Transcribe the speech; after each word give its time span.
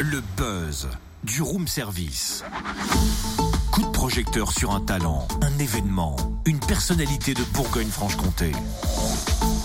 Le 0.00 0.22
buzz 0.36 0.88
du 1.24 1.42
room 1.42 1.68
service. 1.68 2.42
Coup 3.70 3.82
de 3.82 3.90
projecteur 3.90 4.50
sur 4.52 4.72
un 4.72 4.80
talent, 4.80 5.28
un 5.42 5.58
événement, 5.58 6.16
une 6.46 6.58
personnalité 6.58 7.34
de 7.34 7.42
Bourgogne-Franche-Comté. 7.52 8.52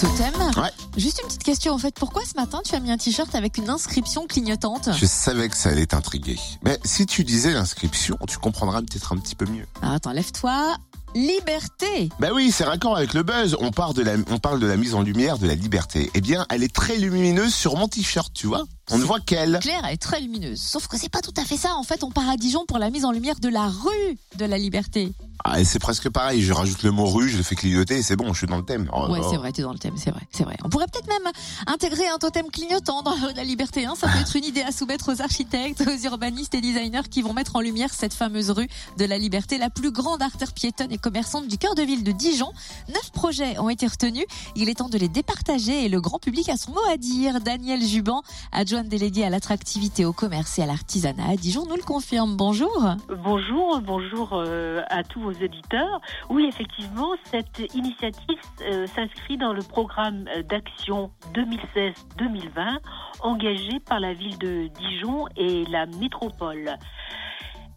Totem 0.00 0.34
Ouais. 0.60 0.70
Juste 0.96 1.20
une 1.22 1.28
petite 1.28 1.44
question 1.44 1.72
en 1.72 1.78
fait, 1.78 1.94
pourquoi 1.94 2.22
ce 2.24 2.34
matin 2.34 2.60
tu 2.64 2.74
as 2.74 2.80
mis 2.80 2.90
un 2.90 2.96
t-shirt 2.96 3.32
avec 3.34 3.58
une 3.58 3.70
inscription 3.70 4.26
clignotante? 4.26 4.88
Je 4.96 5.06
savais 5.06 5.48
que 5.48 5.56
ça 5.56 5.70
allait 5.70 5.86
t'intriguer. 5.86 6.38
Mais 6.64 6.78
si 6.84 7.06
tu 7.06 7.22
disais 7.24 7.52
l'inscription, 7.52 8.18
tu 8.28 8.38
comprendras 8.38 8.80
peut-être 8.80 9.12
un 9.12 9.16
petit 9.18 9.36
peu 9.36 9.46
mieux. 9.46 9.66
Ah, 9.82 9.94
Attends, 9.94 10.12
lève-toi. 10.12 10.76
Liberté 11.14 12.08
Bah 12.18 12.30
oui, 12.34 12.50
c'est 12.50 12.64
raccord 12.64 12.96
avec 12.96 13.14
le 13.14 13.22
buzz. 13.22 13.56
On 13.60 13.70
parle 13.70 13.94
de 13.94 14.02
la, 14.02 14.14
on 14.30 14.38
parle 14.38 14.58
de 14.58 14.66
la 14.66 14.76
mise 14.76 14.94
en 14.96 15.02
lumière 15.02 15.38
de 15.38 15.46
la 15.46 15.54
liberté. 15.54 16.10
Eh 16.14 16.20
bien, 16.20 16.44
elle 16.50 16.64
est 16.64 16.74
très 16.74 16.96
lumineuse 16.96 17.54
sur 17.54 17.76
mon 17.76 17.86
t-shirt, 17.86 18.32
tu 18.34 18.48
vois. 18.48 18.64
On 18.90 18.98
ne 18.98 19.04
voit 19.04 19.20
qu'elle. 19.20 19.58
Claire, 19.60 19.86
est 19.86 19.96
très 19.96 20.20
lumineuse. 20.20 20.60
Sauf 20.60 20.88
que 20.88 20.98
c'est 20.98 21.08
pas 21.08 21.22
tout 21.22 21.34
à 21.36 21.44
fait 21.44 21.56
ça. 21.56 21.74
En 21.76 21.82
fait, 21.82 22.04
on 22.04 22.10
part 22.10 22.28
à 22.28 22.36
Dijon 22.36 22.64
pour 22.66 22.78
la 22.78 22.90
mise 22.90 23.04
en 23.04 23.12
lumière 23.12 23.40
de 23.40 23.48
la 23.48 23.68
rue 23.68 24.18
de 24.36 24.44
la 24.44 24.58
liberté. 24.58 25.12
Ah, 25.42 25.60
et 25.60 25.64
c'est 25.64 25.78
presque 25.78 26.08
pareil. 26.10 26.42
Je 26.42 26.52
rajoute 26.52 26.82
le 26.82 26.90
mot 26.90 27.06
rue, 27.06 27.28
je 27.28 27.36
le 27.36 27.42
fais 27.42 27.54
clignoter 27.54 27.96
et 27.98 28.02
c'est 28.02 28.16
bon, 28.16 28.32
je 28.32 28.38
suis 28.38 28.46
dans 28.46 28.56
le 28.56 28.64
thème. 28.64 28.88
Oh, 28.92 29.06
Ouais, 29.08 29.20
oh. 29.22 29.26
c'est 29.30 29.36
vrai, 29.36 29.52
t'es 29.52 29.62
dans 29.62 29.72
le 29.72 29.78
thème, 29.78 29.94
c'est 29.96 30.10
vrai, 30.10 30.22
c'est 30.30 30.44
vrai. 30.44 30.56
On 30.64 30.68
pourrait 30.68 30.86
peut-être 30.86 31.08
même 31.08 31.32
intégrer 31.66 32.06
un 32.08 32.18
totem 32.18 32.46
clignotant 32.50 33.02
dans 33.02 33.14
la 33.14 33.26
rue 33.26 33.32
de 33.32 33.38
la 33.38 33.44
liberté. 33.44 33.84
Hein. 33.84 33.94
Ça 33.96 34.08
peut 34.08 34.18
être 34.18 34.36
une 34.36 34.44
idée 34.44 34.62
à 34.62 34.72
soumettre 34.72 35.12
aux 35.12 35.20
architectes, 35.20 35.82
aux 35.86 36.04
urbanistes 36.06 36.54
et 36.54 36.60
designers 36.60 37.08
qui 37.10 37.22
vont 37.22 37.32
mettre 37.32 37.56
en 37.56 37.60
lumière 37.60 37.92
cette 37.92 38.14
fameuse 38.14 38.50
rue 38.50 38.68
de 38.98 39.04
la 39.04 39.18
liberté, 39.18 39.58
la 39.58 39.70
plus 39.70 39.90
grande 39.90 40.22
artère 40.22 40.52
piétonne 40.52 40.92
et 40.92 40.98
commerçante 40.98 41.48
du 41.48 41.58
cœur 41.58 41.74
de 41.74 41.82
ville 41.82 42.04
de 42.04 42.12
Dijon. 42.12 42.52
Neuf 42.88 43.10
projets 43.12 43.58
ont 43.58 43.68
été 43.68 43.86
retenus. 43.86 44.24
Il 44.56 44.68
est 44.68 44.74
temps 44.76 44.88
de 44.88 44.98
les 44.98 45.08
départager 45.08 45.84
et 45.84 45.88
le 45.88 46.00
grand 46.00 46.18
public 46.18 46.48
a 46.48 46.56
son 46.56 46.72
mot 46.72 46.80
à 46.92 46.96
dire. 46.96 47.40
Daniel 47.40 47.82
Juban, 47.82 48.22
adjoint 48.52 48.84
délégué 48.84 49.24
à 49.24 49.30
l'attractivité, 49.30 50.04
au 50.04 50.12
commerce 50.12 50.58
et 50.58 50.62
à 50.62 50.66
l'artisanat 50.66 51.28
à 51.30 51.36
Dijon, 51.36 51.66
nous 51.68 51.76
le 51.76 51.82
confirme. 51.82 52.36
Bonjour. 52.36 52.86
Bonjour, 53.22 53.80
bonjour 53.80 54.30
euh, 54.32 54.82
à 54.88 55.02
tous 55.02 55.23
vos 55.24 55.32
auditeurs. 55.32 56.00
Oui, 56.30 56.46
effectivement, 56.46 57.14
cette 57.24 57.60
initiative 57.74 58.38
euh, 58.62 58.86
s'inscrit 58.86 59.36
dans 59.36 59.52
le 59.52 59.62
programme 59.62 60.26
euh, 60.28 60.42
d'action 60.42 61.10
2016-2020 61.34 62.78
engagé 63.20 63.80
par 63.80 64.00
la 64.00 64.12
ville 64.12 64.38
de 64.38 64.68
Dijon 64.68 65.26
et 65.36 65.64
la 65.66 65.86
métropole. 65.86 66.76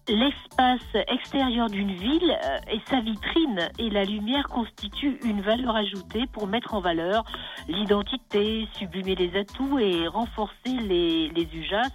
L'espace 0.10 1.06
extérieur 1.10 1.70
d'une 1.70 1.92
ville 1.92 2.38
euh, 2.44 2.60
et 2.72 2.80
sa 2.90 3.02
vitrine 3.02 3.70
et 3.78 3.90
la 3.90 4.06
lumière 4.06 4.48
constituent 4.48 5.20
une 5.24 5.42
valeur 5.42 5.76
ajoutée 5.76 6.28
pour 6.32 6.48
mettre 6.48 6.74
en 6.74 6.80
valeur 6.80 7.26
l'identité, 7.68 8.68
sublimer 8.74 9.16
les 9.16 9.38
atouts 9.38 9.80
et 9.80 10.08
renforcer 10.08 10.78
les, 10.82 11.30
les 11.30 11.48
usages. 11.54 11.92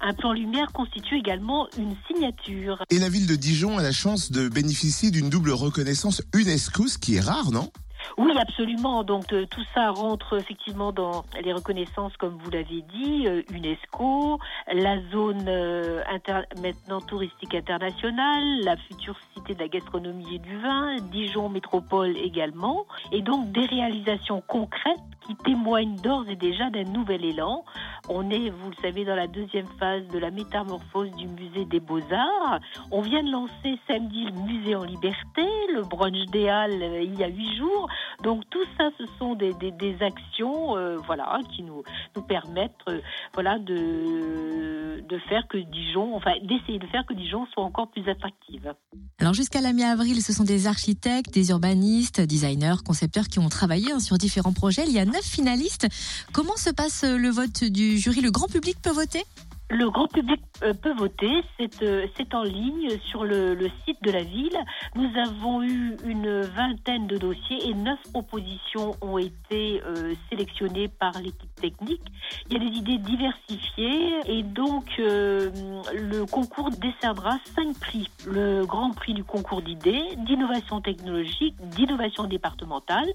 Un 0.00 0.14
plan 0.14 0.32
lumière 0.32 0.72
constitue 0.72 1.16
également 1.18 1.68
une 1.78 1.94
signature. 2.06 2.82
Et 2.90 2.98
la 2.98 3.08
ville 3.08 3.26
de 3.26 3.36
Dijon 3.36 3.78
a 3.78 3.82
la 3.82 3.92
chance 3.92 4.30
de 4.32 4.48
bénéficier 4.48 5.10
d'une 5.10 5.30
double 5.30 5.50
reconnaissance 5.52 6.22
UNESCO, 6.34 6.86
ce 6.86 6.98
qui 6.98 7.16
est 7.16 7.20
rare, 7.20 7.50
non? 7.52 7.70
Oui, 8.16 8.32
absolument. 8.38 9.04
Donc 9.04 9.32
euh, 9.32 9.46
tout 9.50 9.62
ça 9.74 9.90
rentre 9.90 10.38
effectivement 10.38 10.90
dans 10.90 11.24
les 11.44 11.52
reconnaissances, 11.52 12.16
comme 12.16 12.38
vous 12.42 12.50
l'avez 12.50 12.82
dit, 12.94 13.26
euh, 13.26 13.42
UNESCO, 13.52 14.38
la 14.72 14.96
zone 15.10 15.44
euh, 15.46 16.02
inter- 16.10 16.42
maintenant 16.62 17.00
touristique 17.00 17.54
internationale, 17.54 18.60
la 18.64 18.76
future 18.78 19.16
cité 19.36 19.54
de 19.54 19.60
la 19.60 19.68
gastronomie 19.68 20.34
et 20.34 20.38
du 20.38 20.58
vin, 20.58 20.96
Dijon 21.12 21.50
Métropole 21.50 22.16
également, 22.16 22.86
et 23.12 23.20
donc 23.22 23.52
des 23.52 23.66
réalisations 23.66 24.42
concrètes 24.46 24.98
qui 25.30 25.36
témoignent 25.36 25.96
d'ores 25.96 26.28
et 26.28 26.34
déjà 26.34 26.70
d'un 26.70 26.84
nouvel 26.84 27.24
élan. 27.24 27.64
On 28.08 28.30
est, 28.30 28.50
vous 28.50 28.70
le 28.70 28.76
savez, 28.82 29.04
dans 29.04 29.14
la 29.14 29.28
deuxième 29.28 29.66
phase 29.78 30.06
de 30.08 30.18
la 30.18 30.30
métamorphose 30.30 31.10
du 31.12 31.28
musée 31.28 31.64
des 31.64 31.78
beaux-arts. 31.78 32.58
On 32.90 33.00
vient 33.00 33.22
de 33.22 33.30
lancer 33.30 33.78
samedi 33.86 34.24
le 34.24 34.32
musée 34.32 34.74
en 34.74 34.82
liberté, 34.82 35.44
le 35.72 35.82
brunch 35.82 36.26
des 36.32 36.48
Halles 36.48 36.82
euh, 36.82 37.02
il 37.02 37.18
y 37.18 37.22
a 37.22 37.28
huit 37.28 37.56
jours. 37.56 37.88
Donc 38.22 38.42
tout 38.50 38.64
ça, 38.76 38.90
ce 38.98 39.04
sont 39.18 39.34
des, 39.34 39.54
actions, 40.00 40.76
euh, 40.76 40.96
voilà, 41.06 41.38
qui 41.50 41.62
nous 41.62 41.82
nous 42.16 42.22
permettent, 42.22 42.72
euh, 42.88 43.00
voilà, 43.34 43.58
de 43.58 44.79
de 45.10 45.18
faire 45.28 45.42
que 45.48 45.58
Dijon, 45.58 46.14
enfin, 46.14 46.32
d'essayer 46.42 46.78
de 46.78 46.86
faire 46.86 47.04
que 47.06 47.14
Dijon 47.14 47.46
soit 47.52 47.64
encore 47.64 47.90
plus 47.90 48.08
attractive. 48.08 48.72
Alors 49.18 49.34
jusqu'à 49.34 49.60
la 49.60 49.72
mi-avril, 49.72 50.22
ce 50.22 50.32
sont 50.32 50.44
des 50.44 50.66
architectes, 50.66 51.34
des 51.34 51.50
urbanistes, 51.50 52.20
designers, 52.20 52.76
concepteurs 52.84 53.26
qui 53.26 53.40
ont 53.40 53.48
travaillé 53.48 53.92
hein, 53.92 54.00
sur 54.00 54.18
différents 54.18 54.52
projets. 54.52 54.84
Il 54.86 54.92
y 54.92 55.00
a 55.00 55.04
neuf 55.04 55.24
finalistes. 55.24 55.88
Comment 56.32 56.56
se 56.56 56.70
passe 56.70 57.04
le 57.04 57.28
vote 57.28 57.64
du 57.64 57.98
jury? 57.98 58.20
Le 58.20 58.30
grand 58.30 58.46
public 58.46 58.76
peut 58.80 58.92
voter? 58.92 59.24
Le 59.72 59.88
grand 59.88 60.08
public 60.08 60.40
euh, 60.64 60.74
peut 60.74 60.92
voter, 60.92 61.44
c'est 61.56 61.82
euh, 61.82 62.04
c'est 62.16 62.34
en 62.34 62.42
ligne 62.42 62.98
sur 63.06 63.22
le, 63.22 63.54
le 63.54 63.70
site 63.84 64.02
de 64.02 64.10
la 64.10 64.24
ville. 64.24 64.58
Nous 64.96 65.08
avons 65.16 65.62
eu 65.62 65.96
une 66.04 66.40
vingtaine 66.40 67.06
de 67.06 67.16
dossiers 67.16 67.68
et 67.68 67.74
neuf 67.74 68.00
propositions 68.12 68.96
ont 69.00 69.18
été 69.18 69.80
euh, 69.86 70.14
sélectionnées 70.28 70.88
par 70.88 71.12
l'équipe 71.20 71.54
technique. 71.54 72.02
Il 72.48 72.54
y 72.54 72.56
a 72.56 72.68
des 72.68 72.76
idées 72.78 72.98
diversifiées 72.98 74.20
et 74.26 74.42
donc 74.42 74.86
euh, 74.98 75.50
le 75.94 76.26
concours 76.26 76.70
décernera 76.70 77.38
cinq 77.54 77.78
prix. 77.78 78.10
Le 78.26 78.64
grand 78.66 78.90
prix 78.90 79.14
du 79.14 79.22
concours 79.22 79.62
d'idées, 79.62 80.16
d'innovation 80.16 80.80
technologique, 80.80 81.54
d'innovation 81.76 82.24
départementale, 82.24 83.08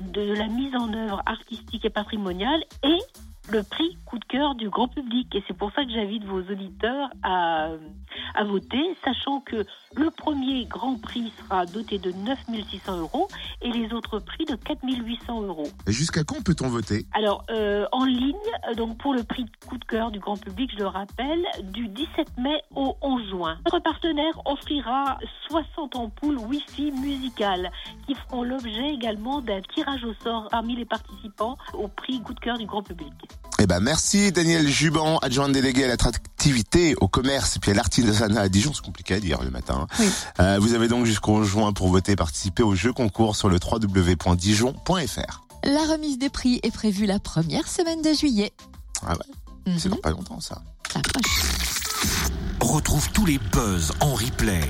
de 0.00 0.32
la 0.32 0.46
mise 0.46 0.76
en 0.76 0.92
œuvre 0.94 1.22
artistique 1.26 1.84
et 1.84 1.90
patrimoniale 1.90 2.62
et 2.84 2.98
le 3.50 3.62
prix 3.62 3.96
coup 4.04 4.18
de 4.18 4.24
cœur 4.24 4.54
du 4.54 4.68
grand 4.68 4.88
public. 4.88 5.34
Et 5.34 5.42
c'est 5.46 5.56
pour 5.56 5.72
ça 5.72 5.84
que 5.84 5.90
j'invite 5.90 6.24
vos 6.24 6.40
auditeurs 6.40 7.10
à, 7.22 7.70
à 8.34 8.44
voter, 8.44 8.82
sachant 9.04 9.40
que 9.40 9.64
le 9.96 10.10
premier 10.10 10.64
grand 10.66 11.00
prix 11.00 11.32
sera 11.38 11.66
doté 11.66 11.98
de 11.98 12.12
9 12.12 12.38
600 12.70 12.98
euros 12.98 13.28
et 13.62 13.70
les 13.70 13.92
autres 13.92 14.18
prix 14.18 14.44
de 14.44 14.54
4 14.54 14.80
800 14.84 15.42
euros. 15.42 15.68
Et 15.86 15.92
Jusqu'à 15.92 16.24
quand 16.24 16.42
peut-on 16.44 16.68
voter? 16.68 17.06
Alors, 17.14 17.44
euh, 17.50 17.86
en 17.92 18.04
ligne, 18.04 18.34
donc 18.76 18.98
pour 18.98 19.14
le 19.14 19.22
prix 19.22 19.46
coup 19.66 19.78
de 19.78 19.84
cœur 19.84 20.10
du 20.10 20.18
grand 20.18 20.36
public, 20.36 20.70
je 20.72 20.78
le 20.78 20.86
rappelle, 20.86 21.44
du 21.64 21.88
17 21.88 22.38
mai 22.38 22.62
au 22.74 22.96
11 23.00 23.28
juin. 23.30 23.58
Notre 23.64 23.80
partenaire 23.80 24.40
offrira 24.44 25.18
60 25.48 25.96
ampoules 25.96 26.38
Wi-Fi 26.38 26.92
musicales 26.92 27.70
qui 28.06 28.14
feront 28.14 28.42
l'objet 28.42 28.90
également 28.90 29.40
d'un 29.40 29.60
tirage 29.60 30.04
au 30.04 30.14
sort 30.22 30.48
parmi 30.50 30.76
les 30.76 30.84
participants 30.84 31.56
au 31.74 31.88
prix 31.88 32.20
coup 32.20 32.34
de 32.34 32.40
cœur 32.40 32.58
du 32.58 32.66
grand 32.66 32.82
public. 32.82 33.12
Eh 33.60 33.66
ben 33.66 33.80
merci 33.80 34.30
Daniel 34.30 34.68
Juban, 34.68 35.18
adjoint 35.18 35.48
délégué 35.48 35.84
à 35.84 35.88
l'attractivité, 35.88 36.94
au 37.00 37.08
commerce 37.08 37.56
et 37.56 37.58
puis 37.58 37.72
à 37.72 37.74
l'artisanat 37.74 38.40
à 38.42 38.48
Dijon. 38.48 38.72
C'est 38.72 38.84
compliqué 38.84 39.14
à 39.14 39.20
dire 39.20 39.42
le 39.42 39.50
matin. 39.50 39.86
Oui. 39.98 40.06
Euh, 40.40 40.58
vous 40.60 40.74
avez 40.74 40.86
donc 40.86 41.06
jusqu'au 41.06 41.42
juin 41.42 41.72
pour 41.72 41.88
voter 41.88 42.12
et 42.12 42.16
participer 42.16 42.62
au 42.62 42.74
jeu 42.76 42.92
concours 42.92 43.34
sur 43.34 43.48
le 43.48 43.58
www.dijon.fr. 43.60 45.44
La 45.64 45.82
remise 45.92 46.18
des 46.18 46.28
prix 46.30 46.60
est 46.62 46.70
prévue 46.70 47.06
la 47.06 47.18
première 47.18 47.66
semaine 47.66 48.00
de 48.00 48.12
juillet. 48.12 48.52
Ah 49.04 49.12
ouais, 49.14 49.74
c'est 49.76 49.86
Mhm. 49.86 49.94
dans 49.96 50.00
pas 50.02 50.10
longtemps 50.10 50.40
ça. 50.40 50.62
Ça 50.92 51.00
approche. 51.00 51.42
Retrouve 52.60 53.10
tous 53.10 53.26
les 53.26 53.38
buzz 53.38 53.92
en 54.00 54.14
replay. 54.14 54.60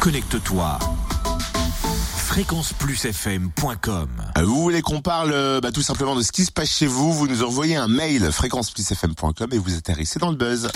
Connecte-toi. 0.00 0.78
fréquenceplusfm.com 2.36 4.08
Euh, 4.36 4.42
Vous 4.44 4.60
voulez 4.60 4.82
qu'on 4.82 5.00
parle 5.00 5.32
euh, 5.32 5.58
bah, 5.62 5.72
tout 5.72 5.80
simplement 5.80 6.14
de 6.14 6.20
ce 6.20 6.32
qui 6.32 6.44
se 6.44 6.52
passe 6.52 6.68
chez 6.70 6.86
vous 6.86 7.10
Vous 7.14 7.26
nous 7.28 7.42
envoyez 7.42 7.76
un 7.76 7.88
mail 7.88 8.30
fréquenceplusfm.com 8.30 9.48
et 9.52 9.58
vous 9.58 9.74
atterrissez 9.74 10.18
dans 10.18 10.28
le 10.28 10.36
buzz. 10.36 10.68